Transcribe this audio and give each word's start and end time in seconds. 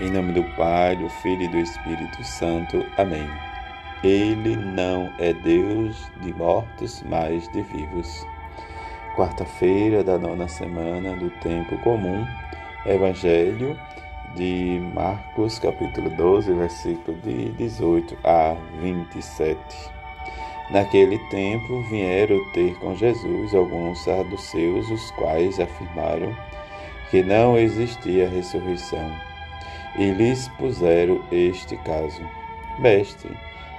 Em 0.00 0.10
nome 0.10 0.32
do 0.32 0.42
Pai, 0.56 0.96
do 0.96 1.10
Filho 1.10 1.42
e 1.42 1.48
do 1.48 1.58
Espírito 1.58 2.24
Santo. 2.24 2.82
Amém. 2.96 3.28
Ele 4.02 4.56
não 4.56 5.12
é 5.18 5.34
Deus 5.34 6.10
de 6.22 6.32
mortos, 6.32 7.04
mas 7.06 7.46
de 7.52 7.60
vivos. 7.60 8.26
Quarta-feira 9.14 10.02
da 10.02 10.18
nona 10.18 10.48
semana 10.48 11.14
do 11.16 11.28
tempo 11.42 11.76
comum, 11.82 12.26
Evangelho 12.86 13.78
de 14.34 14.80
Marcos, 14.94 15.58
capítulo 15.58 16.08
12, 16.16 16.50
versículo 16.54 17.18
de 17.18 17.50
18 17.50 18.16
a 18.24 18.56
27. 18.80 19.58
Naquele 20.70 21.18
tempo 21.28 21.82
vieram 21.90 22.42
ter 22.54 22.74
com 22.76 22.94
Jesus 22.94 23.54
alguns 23.54 24.02
saduceus, 24.02 24.90
os 24.90 25.10
quais 25.10 25.60
afirmaram 25.60 26.34
que 27.10 27.22
não 27.22 27.58
existia 27.58 28.30
ressurreição 28.30 29.29
e 29.98 30.10
lhes 30.10 30.48
puseram 30.58 31.22
este 31.30 31.76
caso: 31.78 32.22
Mestre, 32.78 33.30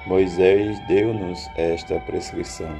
Moisés 0.05 0.79
deu-nos 0.87 1.47
esta 1.55 1.99
prescrição. 1.99 2.75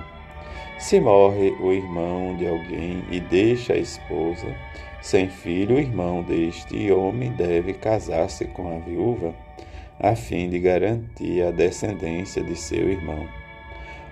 Se 0.77 0.99
morre 0.99 1.52
o 1.59 1.72
irmão 1.72 2.36
de 2.36 2.48
alguém 2.48 3.03
e 3.12 3.20
deixa 3.20 3.73
a 3.73 3.77
esposa, 3.77 4.55
sem 5.02 5.30
filho, 5.30 5.75
o 5.75 5.80
irmão 5.80 6.23
deste 6.23 6.91
homem 6.91 7.31
deve 7.31 7.73
casar-se 7.73 8.45
com 8.45 8.75
a 8.75 8.80
viúva, 8.80 9.34
a 10.00 10.16
fim 10.16 10.50
de 10.50 10.59
garantir 10.59 11.44
a 11.44 11.52
descendência 11.52 12.44
de 12.44 12.55
seu 12.55 12.89
irmão. 12.89 13.27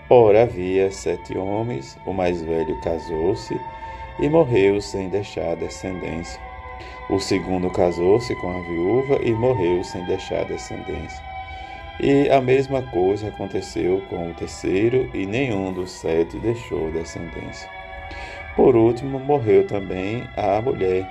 Ora, 0.10 0.44
havia 0.44 0.92
sete 0.92 1.38
homens, 1.38 1.98
o 2.06 2.14
mais 2.14 2.42
velho 2.42 2.80
casou-se 2.82 3.60
e 4.20 4.28
morreu 4.28 4.82
sem 4.82 5.10
deixar 5.10 5.56
descendência. 5.56 6.49
O 7.10 7.20
segundo 7.20 7.72
casou-se 7.72 8.36
com 8.36 8.52
a 8.52 8.62
viúva 8.62 9.20
e 9.24 9.34
morreu 9.34 9.84
sem 9.84 10.06
deixar 10.06 10.46
descendência. 10.46 11.24
E 12.00 12.30
a 12.30 12.40
mesma 12.40 12.84
coisa 12.84 13.30
aconteceu 13.30 14.02
com 14.10 14.30
o 14.30 14.34
terceiro, 14.36 15.10
e 15.12 15.26
nenhum 15.26 15.74
dos 15.74 15.90
sete 15.90 16.38
deixou 16.38 16.92
descendência. 16.92 17.68
Por 18.56 18.76
último, 18.76 19.20
morreu 19.20 19.66
também 19.66 20.24
a 20.38 20.62
mulher. 20.62 21.04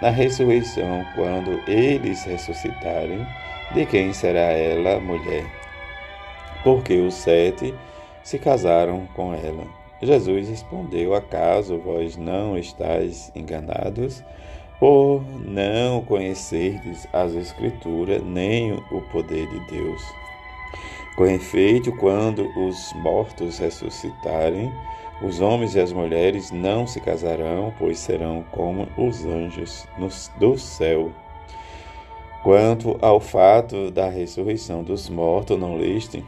Na 0.00 0.10
ressurreição, 0.10 1.04
quando 1.16 1.60
eles 1.68 2.24
ressuscitarem, 2.24 3.26
de 3.74 3.84
quem 3.86 4.12
será 4.12 4.52
ela 4.52 5.00
mulher? 5.00 5.44
Porque 6.62 6.94
os 6.94 7.14
sete 7.14 7.74
se 8.22 8.38
casaram 8.38 9.08
com 9.14 9.34
ela. 9.34 9.64
Jesus 10.00 10.48
respondeu: 10.48 11.14
Acaso 11.14 11.78
vós 11.78 12.16
não 12.16 12.56
estáis 12.56 13.30
enganados? 13.34 14.22
Por 14.80 15.22
não 15.44 16.00
conhecerdes 16.00 17.06
as 17.12 17.34
Escrituras 17.34 18.22
nem 18.24 18.72
o 18.72 19.02
poder 19.12 19.46
de 19.46 19.60
Deus. 19.70 20.02
Com 21.16 21.26
efeito, 21.26 21.92
quando 21.96 22.48
os 22.58 22.92
mortos 22.94 23.58
ressuscitarem, 23.58 24.72
os 25.22 25.38
homens 25.38 25.74
e 25.74 25.80
as 25.80 25.92
mulheres 25.92 26.50
não 26.50 26.86
se 26.86 26.98
casarão, 26.98 27.74
pois 27.78 27.98
serão 27.98 28.42
como 28.50 28.88
os 28.96 29.22
anjos 29.26 29.86
do 30.38 30.56
céu. 30.56 31.12
Quanto 32.42 32.96
ao 33.02 33.20
fato 33.20 33.90
da 33.90 34.08
ressurreição 34.08 34.82
dos 34.82 35.10
mortos, 35.10 35.58
não 35.58 35.76
leste 35.76 36.24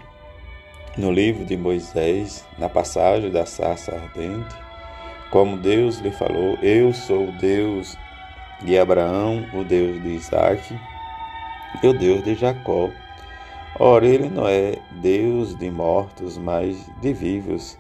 no 0.99 1.11
livro 1.11 1.47
de 1.47 1.57
Moisés, 1.57 2.45
na 2.59 2.69
passagem 2.69 3.31
da 3.31 3.47
sarça 3.47 3.95
ardente, 3.95 4.55
como 5.31 5.57
Deus 5.57 6.01
lhe 6.01 6.11
falou: 6.11 6.59
Eu 6.63 6.93
sou 6.93 7.33
Deus 7.41 7.97
de 8.61 8.79
Abraão, 8.79 9.47
o 9.53 9.65
Deus 9.65 10.03
de 10.03 10.11
Isaac 10.11 10.79
e 11.83 11.87
o 11.87 11.99
Deus 11.99 12.23
de 12.23 12.35
Jacó. 12.35 12.91
Ora, 13.79 14.07
ele 14.07 14.29
não 14.29 14.47
é 14.47 14.77
Deus 14.91 15.57
de 15.57 15.71
mortos, 15.71 16.37
mas 16.37 16.91
de 17.01 17.13
vivos. 17.13 17.79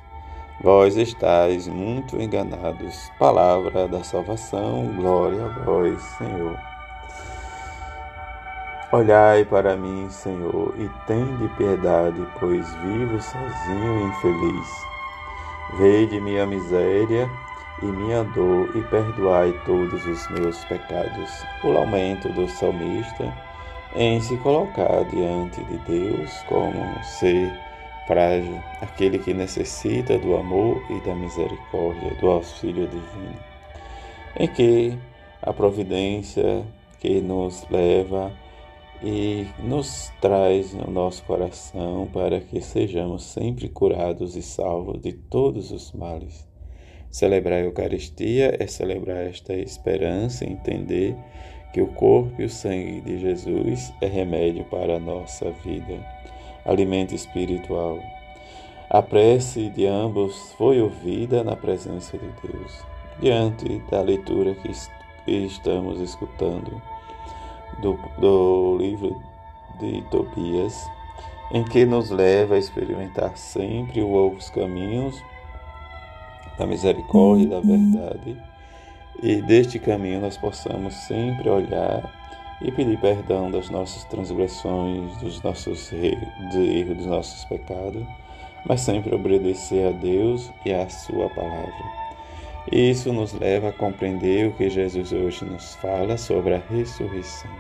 Vós 0.62 0.97
estáis 0.97 1.69
muito 1.69 2.21
enganados. 2.21 3.10
Palavra 3.19 3.87
da 3.87 4.03
salvação, 4.03 4.87
glória 4.97 5.44
a 5.44 5.49
vós, 5.65 6.00
Senhor. 6.19 6.59
Olhai 8.93 9.44
para 9.44 9.77
mim, 9.77 10.09
Senhor, 10.10 10.75
e 10.78 10.89
tende 11.06 11.49
piedade, 11.56 12.27
pois 12.39 12.71
vivo 12.75 13.21
sozinho 13.21 14.00
e 14.00 14.04
infeliz. 14.04 14.69
Vede 15.78 16.21
minha 16.21 16.47
miséria 16.47 17.28
e 17.82 17.87
minha 17.87 18.22
dor 18.22 18.70
e 18.76 18.82
perdoai 18.82 19.53
todos 19.65 20.06
os 20.06 20.28
meus 20.31 20.65
pecados. 20.65 21.31
O 21.65 21.69
lamento 21.69 22.28
do 22.31 22.48
salmista 22.48 23.32
em 23.94 24.20
se 24.20 24.37
colocar 24.38 25.04
diante 25.10 25.62
de 25.65 25.78
Deus 25.78 26.31
como 26.48 27.04
ser 27.04 27.53
frágil, 28.06 28.59
aquele 28.81 29.19
que 29.19 29.34
necessita 29.34 30.19
do 30.19 30.37
amor 30.37 30.82
e 30.91 31.00
da 31.06 31.15
misericórdia, 31.15 32.15
do 32.21 32.31
auxílio 32.31 32.87
divino, 32.87 33.38
em 34.38 34.48
que 34.48 34.98
a 35.42 35.53
providência 35.53 36.65
que 37.00 37.21
nos 37.21 37.66
leva 37.69 38.32
e 39.03 39.47
nos 39.59 40.12
traz 40.21 40.72
no 40.72 40.91
nosso 40.91 41.25
coração 41.25 42.09
para 42.12 42.41
que 42.41 42.60
sejamos 42.60 43.25
sempre 43.25 43.69
curados 43.69 44.37
e 44.37 44.42
salvos 44.42 45.00
de 45.00 45.12
todos 45.12 45.72
os 45.72 45.92
males. 45.92 46.52
Celebrar 47.12 47.59
a 47.59 47.65
Eucaristia 47.65 48.56
é 48.59 48.67
celebrar 48.67 49.27
esta 49.27 49.53
esperança, 49.53 50.47
entender 50.47 51.15
que 51.71 51.83
o 51.83 51.89
corpo 51.89 52.41
e 52.41 52.47
o 52.47 52.49
sangue 52.49 53.03
de 53.03 53.19
Jesus 53.19 53.93
é 54.00 54.06
remédio 54.06 54.65
para 54.65 54.97
a 54.97 54.99
nossa 54.99 55.51
vida, 55.62 56.01
alimento 56.65 57.15
espiritual. 57.15 57.99
A 58.89 59.03
prece 59.03 59.69
de 59.69 59.87
ambos 59.87 60.55
foi 60.56 60.81
ouvida 60.81 61.45
na 61.45 61.55
presença 61.55 62.17
de 62.17 62.28
Deus. 62.49 62.83
Diante 63.21 63.78
da 63.91 64.01
leitura 64.01 64.55
que 64.55 64.72
estamos 65.27 66.01
escutando 66.01 66.81
do, 67.83 67.99
do 68.19 68.78
livro 68.78 69.21
de 69.78 70.01
Tobias, 70.11 70.91
em 71.53 71.62
que 71.62 71.84
nos 71.84 72.09
leva 72.09 72.55
a 72.55 72.59
experimentar 72.59 73.37
sempre 73.37 74.01
os 74.01 74.49
caminhos 74.49 75.22
da 76.59 76.67
misericórdia 76.67 77.45
e 77.45 77.49
da 77.49 77.61
verdade, 77.61 78.37
e 79.23 79.43
deste 79.43 79.79
caminho 79.79 80.21
nós 80.21 80.37
possamos 80.37 80.95
sempre 80.95 81.49
olhar 81.49 82.11
e 82.61 82.71
pedir 82.71 82.99
perdão 82.99 83.51
das 83.51 83.71
nossas 83.71 84.05
transgressões, 84.05 85.17
dos 85.19 85.43
nossos 85.43 85.93
erros, 85.93 86.97
dos 86.97 87.07
nossos 87.07 87.45
pecados, 87.47 88.05
mas 88.67 88.81
sempre 88.81 89.15
obedecer 89.15 89.89
a 89.89 89.91
Deus 89.91 90.51
e 90.65 90.73
à 90.73 90.89
Sua 90.89 91.29
palavra. 91.31 92.03
Isso 92.71 93.13
nos 93.13 93.33
leva 93.33 93.71
a 93.71 93.73
compreender 93.73 94.47
o 94.47 94.53
que 94.53 94.71
Jesus 94.71 95.13
hoje 95.13 95.45
nos 95.45 95.75
fala 95.77 96.17
sobre 96.17 96.55
a 96.55 96.63
ressurreição, 96.71 97.51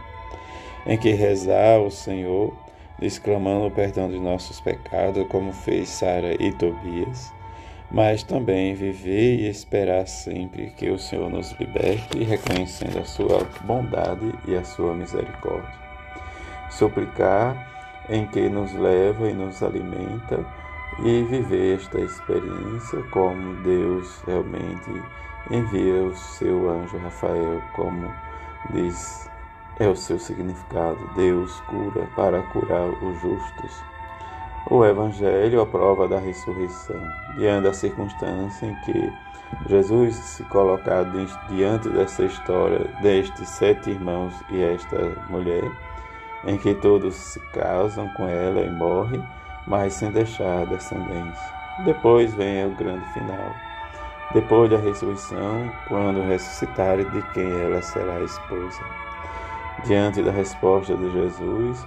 em 0.86 0.96
que 0.96 1.10
rezar 1.10 1.78
ao 1.78 1.90
Senhor, 1.90 2.54
exclamando 3.00 3.66
o 3.66 3.70
perdão 3.70 4.08
de 4.08 4.20
nossos 4.20 4.60
pecados, 4.60 5.26
como 5.28 5.52
fez 5.52 5.88
Sara 5.88 6.40
e 6.40 6.52
Tobias, 6.52 7.32
mas 7.92 8.22
também 8.22 8.74
viver 8.74 9.40
e 9.40 9.48
esperar 9.48 10.06
sempre 10.06 10.70
que 10.70 10.88
o 10.88 10.98
Senhor 10.98 11.28
nos 11.28 11.52
liberte, 11.60 12.24
reconhecendo 12.24 12.98
a 12.98 13.04
sua 13.04 13.46
bondade 13.64 14.32
e 14.48 14.56
a 14.56 14.64
sua 14.64 14.94
misericórdia. 14.94 15.70
Suplicar 16.70 17.54
em 18.08 18.26
que 18.26 18.48
nos 18.48 18.72
leva 18.72 19.28
e 19.28 19.34
nos 19.34 19.62
alimenta 19.62 20.42
e 21.04 21.22
viver 21.24 21.76
esta 21.76 22.00
experiência 22.00 23.02
como 23.10 23.62
Deus 23.62 24.22
realmente 24.26 24.90
envia 25.50 26.02
o 26.04 26.16
seu 26.16 26.70
anjo 26.70 26.96
Rafael, 26.96 27.62
como 27.74 28.10
diz 28.72 29.30
é 29.78 29.86
o 29.86 29.96
seu 29.96 30.18
significado. 30.18 30.98
Deus 31.14 31.60
cura 31.62 32.08
para 32.16 32.42
curar 32.44 32.88
os 32.88 33.20
justos 33.20 33.91
o 34.72 34.86
Evangelho, 34.86 35.60
a 35.60 35.66
prova 35.66 36.08
da 36.08 36.18
ressurreição, 36.18 36.96
diante 37.36 37.64
da 37.64 37.74
circunstância 37.74 38.64
em 38.64 38.74
que 38.76 39.12
Jesus 39.68 40.16
se 40.16 40.42
colocar 40.44 41.04
diante 41.50 41.90
dessa 41.90 42.24
história 42.24 42.78
destes 43.02 43.50
sete 43.50 43.90
irmãos 43.90 44.32
e 44.48 44.62
esta 44.62 44.96
mulher, 45.28 45.70
em 46.46 46.56
que 46.56 46.72
todos 46.76 47.14
se 47.14 47.38
casam 47.52 48.08
com 48.14 48.26
ela 48.26 48.62
e 48.62 48.70
morrem, 48.70 49.22
mas 49.66 49.92
sem 49.92 50.10
deixar 50.10 50.64
descendência. 50.64 51.54
Depois 51.84 52.32
vem 52.32 52.64
o 52.64 52.74
grande 52.74 53.04
final. 53.12 53.54
Depois 54.32 54.70
da 54.70 54.78
ressurreição, 54.78 55.70
quando 55.86 56.26
ressuscitarem, 56.26 57.04
de 57.10 57.20
quem 57.34 57.50
ela 57.60 57.82
será 57.82 58.22
esposa. 58.22 58.80
Diante 59.84 60.22
da 60.22 60.30
resposta 60.30 60.96
de 60.96 61.10
Jesus, 61.10 61.86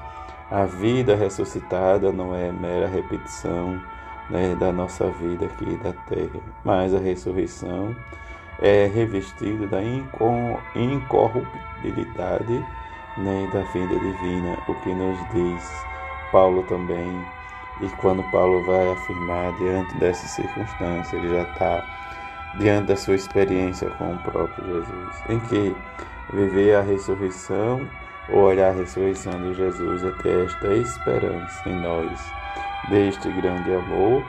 a 0.51 0.65
vida 0.65 1.15
ressuscitada 1.15 2.11
não 2.11 2.35
é 2.35 2.51
mera 2.51 2.87
repetição 2.87 3.81
né, 4.29 4.55
da 4.55 4.71
nossa 4.71 5.09
vida 5.11 5.45
aqui 5.45 5.77
da 5.77 5.93
terra, 6.07 6.39
mas 6.63 6.93
a 6.93 6.99
ressurreição 6.99 7.95
é 8.59 8.85
revestida 8.85 9.65
da 9.67 9.81
incorruptibilidade 9.83 12.63
nem 13.17 13.49
da 13.49 13.61
vinda 13.71 13.97
divina, 13.97 14.57
o 14.67 14.75
que 14.75 14.93
nos 14.93 15.17
diz 15.33 15.85
Paulo 16.31 16.61
também. 16.63 17.25
E 17.81 17.89
quando 17.97 18.23
Paulo 18.31 18.63
vai 18.65 18.89
afirmar 18.91 19.53
diante 19.57 19.97
dessa 19.97 20.25
circunstância, 20.27 21.17
ele 21.17 21.29
já 21.29 21.43
está 21.43 21.83
diante 22.57 22.87
da 22.87 22.95
sua 22.95 23.15
experiência 23.15 23.89
com 23.91 24.13
o 24.13 24.17
próprio 24.19 24.65
Jesus, 24.65 25.23
em 25.29 25.39
que 25.41 25.75
viver 26.33 26.75
a 26.75 26.81
ressurreição 26.81 27.85
olhar 28.29 28.69
a 28.69 28.73
ressurreição 28.73 29.33
de 29.41 29.53
Jesus 29.53 30.03
é 30.03 30.11
ter 30.23 30.45
esta 30.45 30.73
esperança 30.73 31.69
em 31.69 31.79
nós, 31.81 32.31
deste 32.89 33.31
grande 33.31 33.73
amor 33.73 34.23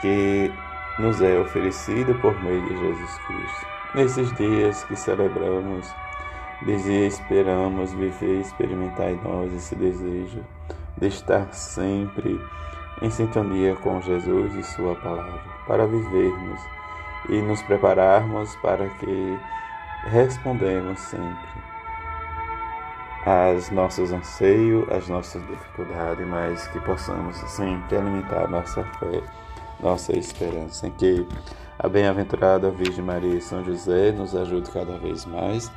que 0.00 0.52
nos 0.98 1.20
é 1.20 1.38
oferecido 1.38 2.14
por 2.20 2.40
meio 2.42 2.62
de 2.62 2.76
Jesus 2.76 3.18
Cristo. 3.26 3.66
Nesses 3.94 4.32
dias 4.36 4.84
que 4.84 4.96
celebramos, 4.96 5.92
esperamos 6.66 7.92
viver 7.92 8.40
experimentar 8.40 9.10
em 9.10 9.20
nós 9.22 9.52
esse 9.52 9.74
desejo 9.74 10.44
de 10.96 11.08
estar 11.08 11.52
sempre 11.52 12.40
em 13.02 13.10
sintonia 13.10 13.74
com 13.76 14.00
Jesus 14.00 14.54
e 14.54 14.62
Sua 14.62 14.94
palavra, 14.96 15.40
para 15.66 15.86
vivermos 15.86 16.60
e 17.28 17.40
nos 17.42 17.60
prepararmos 17.62 18.54
para 18.56 18.88
que 18.88 19.38
respondemos 20.10 21.00
sempre 21.00 21.73
às 23.24 23.70
nossos 23.70 24.12
anseios, 24.12 24.86
às 24.90 25.08
nossas 25.08 25.44
dificuldades, 25.46 26.26
mas 26.26 26.66
que 26.68 26.80
possamos 26.80 27.36
sempre 27.36 27.96
alimentar 27.96 28.48
nossa 28.48 28.84
fé, 28.98 29.22
nossa 29.80 30.16
esperança, 30.16 30.86
em 30.86 30.90
que 30.92 31.26
a 31.78 31.88
bem-aventurada 31.88 32.70
Virgem 32.70 33.04
Maria 33.04 33.34
e 33.34 33.40
São 33.40 33.64
José 33.64 34.12
nos 34.12 34.34
ajude 34.34 34.70
cada 34.70 34.96
vez 34.98 35.24
mais 35.24 35.70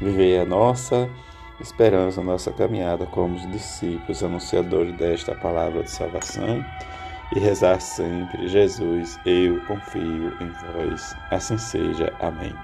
a 0.00 0.04
viver 0.04 0.40
a 0.40 0.44
nossa 0.44 1.08
esperança, 1.60 2.20
a 2.20 2.24
nossa 2.24 2.52
caminhada 2.52 3.06
como 3.06 3.38
discípulos, 3.50 4.22
anunciadores 4.22 4.96
desta 4.96 5.34
palavra 5.34 5.82
de 5.82 5.90
salvação 5.90 6.64
e 7.34 7.38
rezar 7.38 7.80
sempre: 7.80 8.48
Jesus, 8.48 9.18
eu 9.24 9.60
confio 9.66 10.32
em 10.40 10.50
vós. 10.72 11.14
Assim 11.30 11.58
seja. 11.58 12.12
Amém. 12.20 12.54